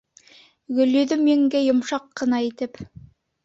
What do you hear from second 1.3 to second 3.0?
еңгә йомшаҡ ҡына итеп: